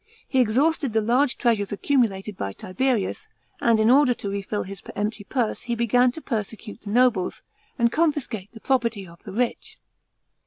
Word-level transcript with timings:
He 0.27 0.39
exhausted 0.39 0.93
the 0.93 0.99
large 1.01 1.37
treasures 1.37 1.71
accumulated 1.71 2.35
by 2.35 2.53
Tiberius, 2.53 3.27
and 3.61 3.79
in 3.79 3.91
order 3.91 4.15
to 4.15 4.31
refill 4.31 4.63
his 4.63 4.81
empty 4.95 5.23
purse, 5.23 5.61
he 5.61 5.75
began 5.75 6.11
to 6.13 6.21
persecute 6.21 6.81
the 6.81 6.91
nobles, 6.91 7.43
and 7.77 7.91
confiscate 7.91 8.51
the 8.51 8.61
property 8.61 9.07
of 9.07 9.21
the 9.21 9.31
rich. 9.31 9.77